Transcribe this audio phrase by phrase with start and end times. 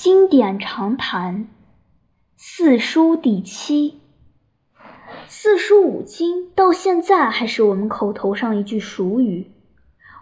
[0.00, 1.48] 经典长谈，
[2.36, 3.98] 四书第七。
[5.26, 9.50] 四书五经到现在还是我们口头上一句俗语。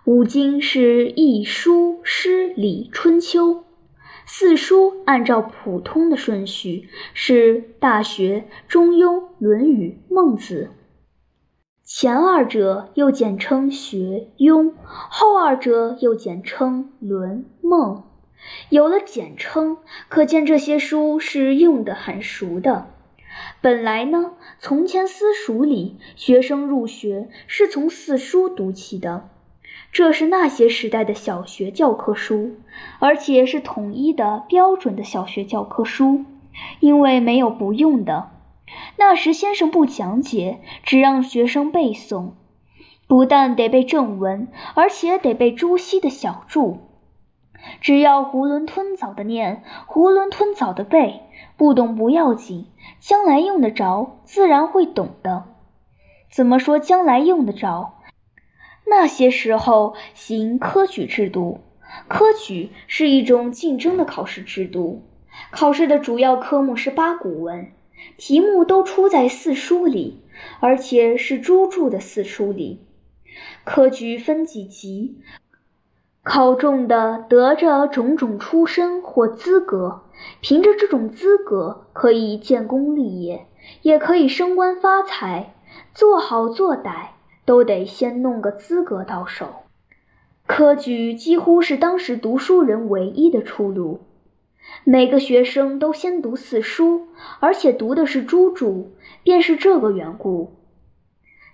[0.07, 3.65] 五经是易、书、诗、礼、春秋。
[4.25, 10.71] 四书按照普通的顺序是《大学》《中庸》《论语》《孟子》。
[11.85, 18.05] 前二者又简称学、庸，后二者又简称论、孟。
[18.69, 22.91] 有了简称，可见这些书是用得很熟的。
[23.61, 29.29] 本来呢，从前私塾里学生入学是从四书读起的，
[29.93, 32.57] 这是那些时代的小学教科书，
[32.99, 36.25] 而且是统一的标准的小学教科书，
[36.81, 38.31] 因为没有不用的。
[38.97, 42.31] 那时先生不讲解，只让学生背诵，
[43.07, 46.79] 不但得背正文，而且得背朱熹的小注。
[47.81, 51.23] 只要囫囵吞枣的念，囫囵吞枣的背，
[51.57, 52.67] 不懂不要紧，
[53.01, 55.45] 将来用得着，自然会懂的。
[56.31, 57.95] 怎么说将来用得着？
[58.89, 61.61] 那些时候行科举制度，
[62.09, 65.03] 科举是一种竞争的考试制度，
[65.51, 67.73] 考试的主要科目是八股文，
[68.17, 70.23] 题目都出在四书里，
[70.61, 72.87] 而且是朱注的四书里。
[73.65, 75.21] 科举分几级？
[76.29, 80.01] 考中的得着种种出身或资格，
[80.41, 83.47] 凭着这种资格可以建功立业，
[83.83, 85.55] 也可以升官发财。
[85.95, 87.11] 做好做歹
[87.45, 89.47] 都得先弄个资格到手。
[90.49, 94.01] 科举几乎是当时读书人唯一的出路。
[94.83, 97.07] 每个学生都先读四书，
[97.39, 98.91] 而且读的是朱注，
[99.23, 100.56] 便是这个缘故。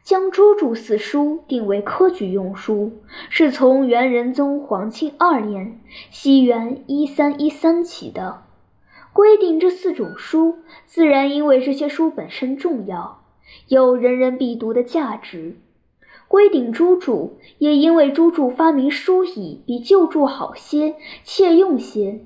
[0.05, 2.93] 将朱注四书定为科举用书，
[3.31, 8.43] 是从元仁宗皇庆二年（西元一三一三）起的。
[9.13, 13.23] 规定这四种书，自然因为这些书本身重要，
[13.69, 15.53] 有人人必读的价值；
[16.27, 22.25] 规定朱注，也因为朱注发明书以比旧注好些，切用些。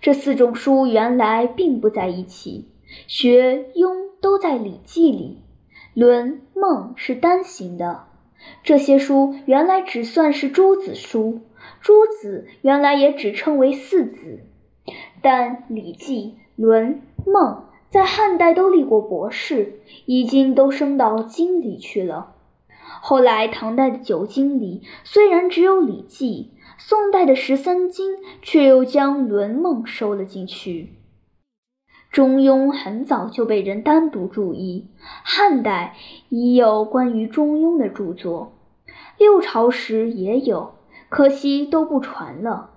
[0.00, 2.68] 这四种书原来并不在一起，
[3.06, 5.42] 学、庸都在《礼记》里。
[5.96, 8.04] 论孟是单行的，
[8.62, 11.40] 这些书原来只算是诸子书，
[11.80, 14.40] 诸子原来也只称为四子。
[15.22, 16.96] 但《礼记》《论》
[17.32, 17.54] 《孟》
[17.88, 22.34] 在汉代都立过博士，已经都升到经里去了。
[23.00, 30.95] 后来唐代的九经里虽然只有《礼记》，宋代的十三经却又将《论》《孟》收了进去。
[32.16, 34.86] 中庸很早就被人单独注意，
[35.22, 35.96] 汉代
[36.30, 38.54] 已有关于中庸的著作，
[39.18, 40.72] 六朝时也有，
[41.10, 42.70] 可惜都不传了。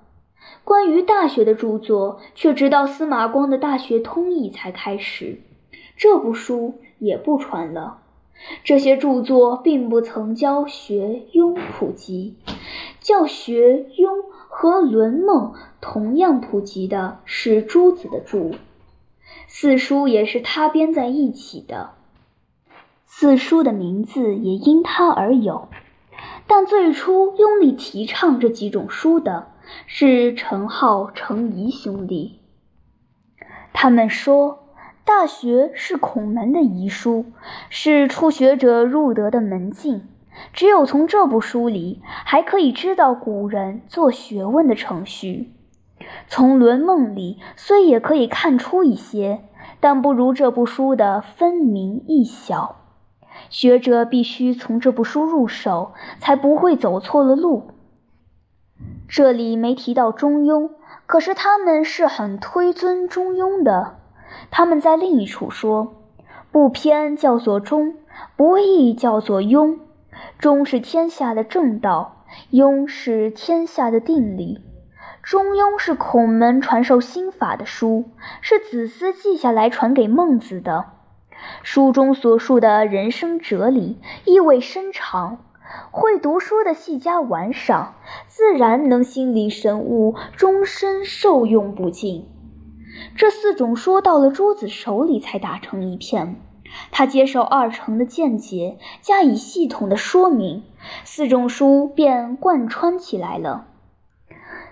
[0.65, 5.39] 关于大学的著作，却直到司马光的《大学通义》才开始，
[5.95, 7.99] 这部书也不传了。
[8.65, 12.35] 这些著作并不曾教学庸普及，
[12.99, 18.51] 教学庸和论孟同样普及的是朱子的著。
[19.51, 21.95] 四书也是他编在一起的，
[23.03, 25.69] 四书的名字也因他而有。
[26.45, 29.47] 但最初用力提倡这几种书的
[29.87, 32.41] 是程颢、程颐兄弟。
[33.73, 34.51] 他们说，
[35.03, 37.25] 《大学》是孔门的遗书，
[37.71, 40.07] 是初学者入得的门径。
[40.53, 45.53] 只有从这部书里，还可以知道古人做学问的程序。
[46.27, 49.41] 从《论梦》里虽也可以看出一些，
[49.79, 52.75] 但不如这部书的分明易晓。
[53.49, 57.71] 学者必须从这部书入手，才不会走错了路。
[59.07, 60.69] 这里没提到中庸，
[61.05, 63.95] 可是他们是很推尊中庸的。
[64.51, 65.95] 他们在另一处说
[66.51, 67.95] ：“不偏叫做中，
[68.35, 69.79] 不义叫做庸。
[70.37, 74.61] 中是天下的正道，庸是天下的定理。”
[75.29, 78.05] 中庸是孔门传授心法的书，
[78.41, 80.85] 是子思记下来传给孟子的。
[81.61, 85.37] 书中所述的人生哲理意味深长，
[85.91, 87.93] 会读书的细加玩赏，
[88.25, 92.27] 自然能心领神悟，终身受用不尽。
[93.15, 96.41] 这四种书到了朱子手里才打成一片，
[96.89, 100.63] 他接受二程的见解，加以系统的说明，
[101.03, 103.67] 四种书便贯穿起来了。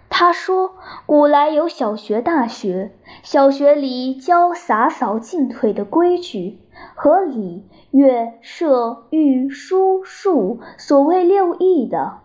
[0.10, 0.72] 他说
[1.06, 6.60] ：“古来有小学、大学，小学里教洒扫进退的规矩
[6.96, 12.22] 和礼、乐、射、御、书、数，所谓六艺的；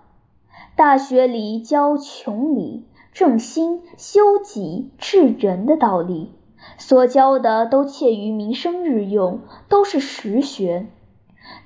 [0.75, 6.33] 大学里教穷理、正心、修己、治人的道理，
[6.79, 10.87] 所教的都切于民生日用，都是实学。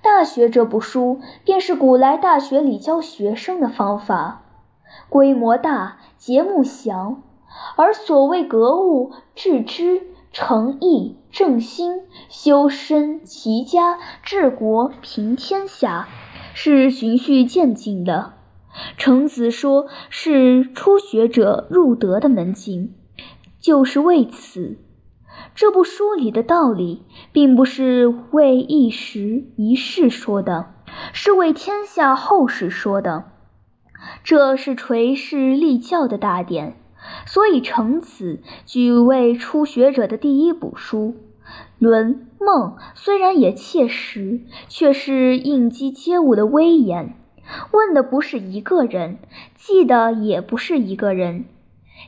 [0.04, 4.45] 《大学》这部书便是古来大学里教学生的方法，
[5.08, 7.22] 规模大，节目详。
[7.76, 16.06] 而所谓格物、致知、诚意、正心、修身、齐家、治国、平天下，
[16.52, 18.34] 是循序渐进的。
[18.98, 22.94] 程子说是初学者入德的门径，
[23.58, 24.76] 就是为此。
[25.54, 30.74] 这部书里的道理，并不是为一时一世说的，
[31.14, 33.24] 是为天下后世说的。
[34.24, 36.76] 这是垂世立教的大典，
[37.26, 41.14] 所以程子举为初学者的第一部书。
[41.78, 47.14] 《论梦》虽然也切实，却是应激街舞的威严。
[47.72, 49.18] 问的不是一个人，
[49.54, 51.44] 记的也不是一个人。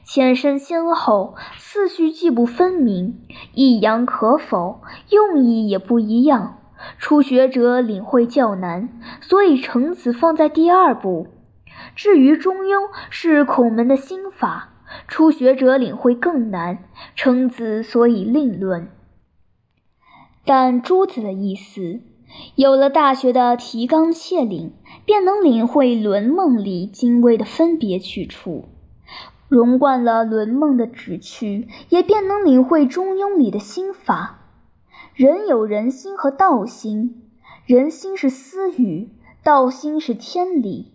[0.04, 3.20] 前身先后，次序既不分明，
[3.54, 4.80] 抑扬可否，
[5.10, 6.58] 用意也不一样，
[6.98, 8.88] 初学者领会较难，
[9.20, 11.28] 所以程子放在第二步。
[11.98, 12.76] 至于《中庸》，
[13.10, 14.68] 是孔门的心法，
[15.08, 16.84] 初学者领会更难，
[17.16, 18.88] 程子所以另论。
[20.44, 21.98] 但朱子的意思，
[22.54, 24.74] 有了《大学》的提纲挈领，
[25.04, 28.68] 便能领会《论梦》里精微的分别去处。
[29.48, 34.52] 融贯了《论梦》的旨趣，也便能领会《中庸》里的心法。
[35.16, 37.28] 人有人心和道心，
[37.66, 39.08] 人心是私语，
[39.42, 40.92] 道心是天理。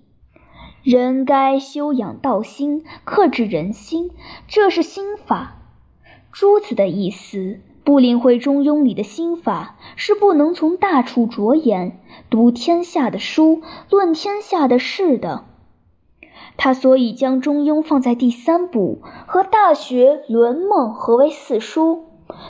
[0.83, 4.11] 人该修养道心，克制人心，
[4.49, 5.55] 这是心法。
[6.33, 15.45] 朱子的意思，不领会《中庸》里的心法，是不能从大处着眼，读天下的书，论天下的事的。
[16.57, 22.07] 他所以将《中庸》放在第三部，和《大学》《论梦》合为四书，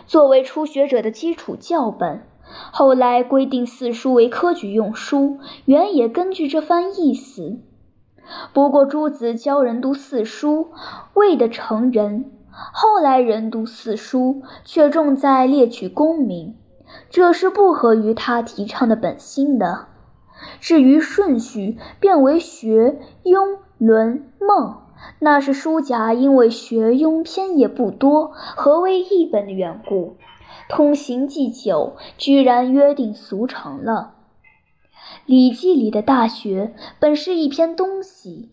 [0.08, 2.24] 作为初学者的基础教本。
[2.72, 7.60] 后来规定四书为科举用书，原也根据这番意思。
[8.54, 10.70] 不过朱子教人读四书，
[11.14, 16.56] 为的成人；后来人读四书，却重在猎取功名，
[17.10, 19.88] 这是不合于他提倡的本心的。
[20.60, 23.58] 至于顺序，变为学庸。
[23.80, 24.78] 论孟，
[25.20, 30.16] 那是书家因为学庸篇也不多，何为一本的缘故。
[30.70, 34.14] 通行既久，居然约定俗成了。
[35.26, 38.50] 《礼记》里的大学本是一篇东西，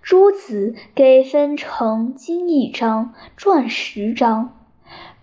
[0.00, 4.56] 朱子给分成经一章，传十章。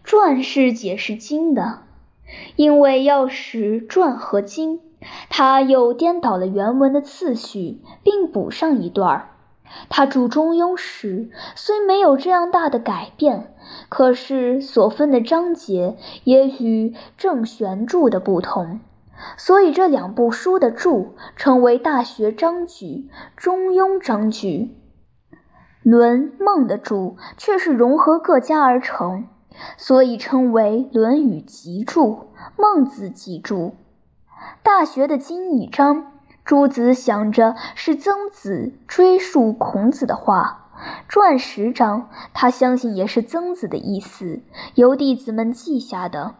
[0.03, 1.79] 传是解释经的，
[2.57, 4.79] 因为要使传和经。
[5.29, 9.29] 他又颠倒了原文的次序，并补上一段儿。
[9.89, 13.55] 他注《中庸》时虽没有这样大的改变，
[13.89, 18.79] 可是所分的章节也与郑玄注的不同，
[19.37, 22.85] 所以这两部书的注称为《大学章句》
[23.35, 24.47] 《中庸章句》。
[25.83, 29.27] 《论孟》的注却是融合各家而成，
[29.77, 32.03] 所以称为《论语集注》
[32.55, 33.57] 《孟子集注》。
[34.63, 36.11] 大学的经一章，
[36.45, 40.69] 朱子想着是曾子追述孔子的话；
[41.07, 44.41] 传十章，他相信也是曾子的意思，
[44.75, 46.35] 由弟子们记下的。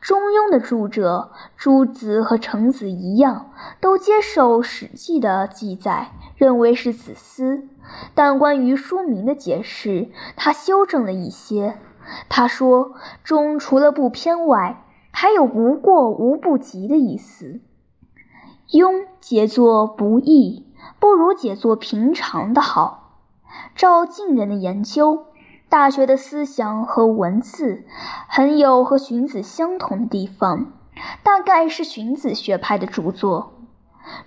[0.00, 7.68] 中庸的著者朱子和程子一样，都接受《史记》的记载，认为是子思。
[8.14, 11.78] 但关于书名的解释，他修正了一些。
[12.28, 12.94] 他说
[13.24, 17.60] ：“中除了不偏外。”还有无过无不及的意思。
[18.70, 20.64] 庸解作不易，
[21.00, 23.18] 不如解作平常的好。
[23.74, 25.16] 照近人的研究，
[25.68, 27.84] 《大学》的思想和文字
[28.26, 30.72] 很有和荀子相同的地方，
[31.22, 33.52] 大概是荀子学派的著作。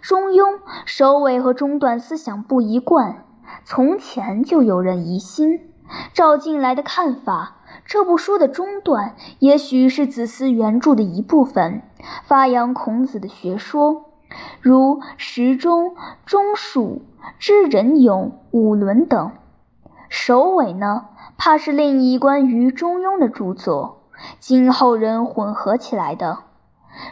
[0.02, 3.26] 中庸首尾和中段思想不一贯，
[3.64, 5.72] 从前就有人疑心。
[6.14, 7.58] 照近来的看法。
[7.86, 11.82] 这部书的中段，也许是子思原著的一部分，
[12.24, 14.06] 发扬孔子的学说，
[14.62, 15.96] 如时中、
[16.26, 17.02] 中数、
[17.40, 19.32] 知人勇、五伦等。
[20.08, 21.08] 首尾呢，
[21.44, 24.04] 怕是另一关于中庸的著作，
[24.40, 26.38] 今后人混合起来的。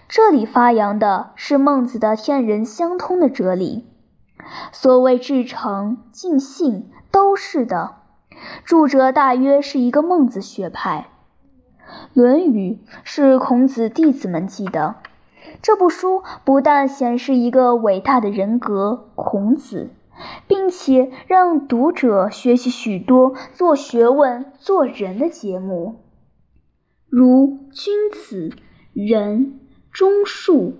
[0.08, 3.88] 这里发扬的是孟子的天人相通的哲理，
[4.72, 7.96] 所谓至诚、尽信，都是的。
[8.64, 11.08] 著者大约是一个孟子学派，
[12.14, 14.98] 《论语》是孔子弟子们记的。
[15.64, 19.90] 这部书不但显示一个伟大的人格孔子，
[20.48, 26.02] 并且让读者学习许多做学问、做人的节目，
[27.08, 28.52] 如君子、
[28.94, 29.60] 仁、
[29.92, 30.74] 忠、恕；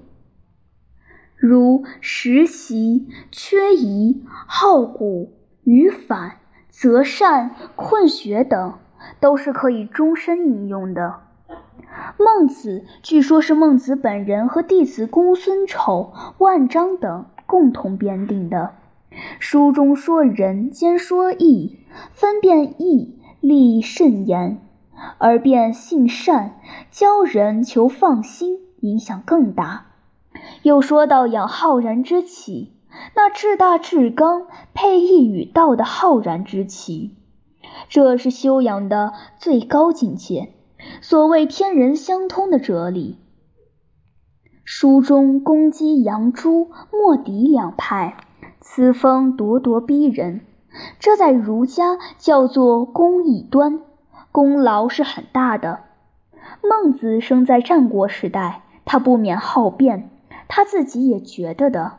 [1.36, 6.38] 如实习、缺仪、好古、语反、
[6.70, 8.76] 择善、困学等，
[9.20, 11.22] 都是可以终身应用的。
[12.18, 18.76] 孟子据说是孟子本人和弟子公孙丑、万章等共同编定的。
[19.40, 21.80] 书中说仁兼说义，
[22.12, 24.62] 分辨义利慎言，
[25.18, 26.60] 而变性善，
[26.92, 29.88] 教人求放心，影响更大。
[30.64, 32.74] 又说到养浩然之气，
[33.16, 37.18] 那至大至刚，配义与道的浩然之气，
[37.90, 40.54] 这是修养的最高境界。
[41.02, 43.18] 所谓天人相通的哲理。
[44.64, 48.16] 书中公鸡、杨朱、莫迪两派，
[48.72, 50.42] 此风咄咄逼人。
[51.00, 53.82] 这在儒家叫做公义端，
[54.32, 55.80] 功劳是很大的。
[56.62, 60.12] 孟子生在战国时代，他不免好辩，
[60.48, 61.94] 他自己也觉得的。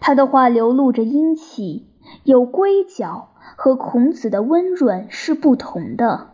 [0.00, 1.86] 他的话流露着阴气，
[2.24, 6.30] 有规角，和孔子的温润是不同的。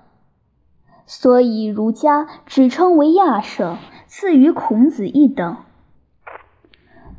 [1.05, 3.77] 所以儒家只称为亚圣，
[4.07, 5.59] 次于孔子一等。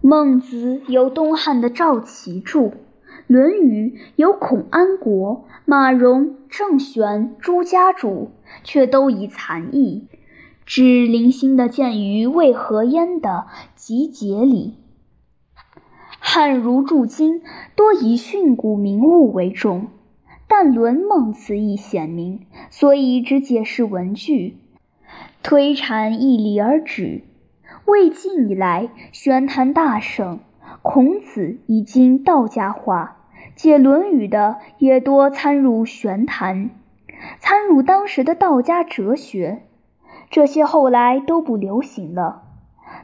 [0.04, 2.60] 孟子由东汉的赵齐著，
[3.28, 8.32] 《论语》由孔安国、马融、郑玄、朱家主，
[8.64, 10.08] 却都以残义，
[10.66, 14.74] 指零星的见于魏何焉的集解里。
[16.20, 17.44] 汉儒注经
[17.76, 19.88] 多以训诂明物为重。
[20.48, 22.42] 但论孟词义显明，
[22.72, 24.58] 所以只解释文句，
[25.44, 27.22] 推阐义理而止。
[27.86, 30.40] 魏晋以来，玄谈大盛，
[30.82, 33.18] 孔子已经道家化，
[33.56, 36.70] 解《论语》的也多参入玄谈，
[37.40, 39.64] 参入当时的道家哲学。
[40.30, 42.44] 这些后来都不流行了。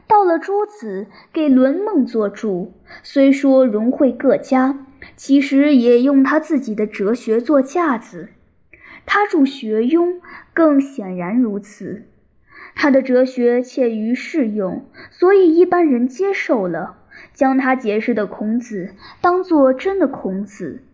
[0.06, 4.84] 到了朱子，给《论孟》作注，虽说融汇各家。
[5.14, 8.30] 其实也用他自己的哲学做架子，
[9.06, 10.14] 他著《学庸》
[10.52, 12.08] 更显然如此。
[12.74, 16.96] 他的哲学切于适用，所以一般人接受了，
[17.34, 20.84] 将他解释的孔子当作真的孔子。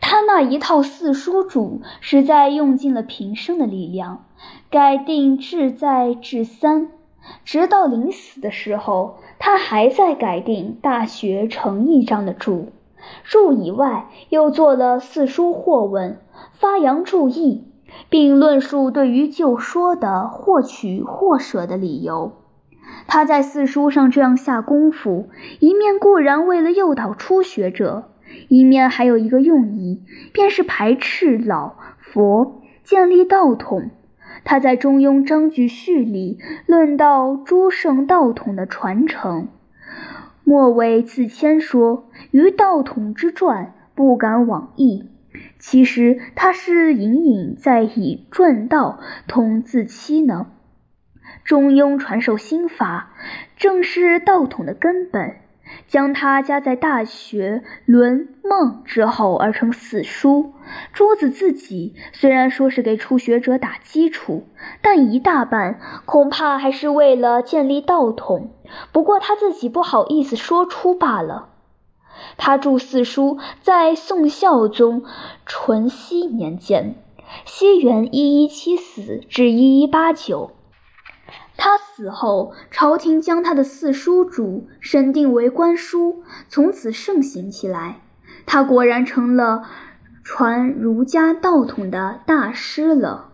[0.00, 4.26] 他那一套四书主实在用尽了平生的力量，
[4.70, 6.88] 改定志在至三，
[7.44, 12.72] 直到临死的时候，他还在改定《大学》成义章的注。
[13.24, 16.18] 注以外，又做了四书或问，
[16.52, 17.64] 发扬注意，
[18.08, 22.32] 并论述对于旧说的或取或舍的理由。
[23.06, 25.28] 他在四书上这样下功夫，
[25.60, 28.10] 一面固然为了诱导初学者，
[28.48, 33.90] 一面还有一个用意，便是排斥老佛，建立道统。
[34.44, 39.48] 他在《中庸章句序》里论到诸圣道统的传承。
[40.44, 45.08] 末尾自谦说：“于道统之传，不敢往议。”
[45.58, 50.48] 其实他是隐隐在以传道统自欺呢。
[51.44, 53.12] 中庸传授心法，
[53.56, 55.36] 正是道统的根本。
[55.86, 60.52] 将它加在《大学》《论》《孟》之后，而成四书。
[60.92, 64.48] 朱子自己虽然说是给初学者打基础，
[64.82, 68.50] 但一大半恐怕还是为了建立道统。
[68.92, 71.51] 不过他自己不好意思说出罢了。
[72.36, 75.04] 他著四书在宋孝宗
[75.46, 76.96] 淳熙年间，
[77.44, 80.52] 西元一一七四至一一八九。
[81.56, 88.00] 他死后，朝廷将他的四书主审定为官书，从此盛行起来。
[88.46, 89.62] 他果然成了
[90.24, 93.31] 传儒家道统的大师了。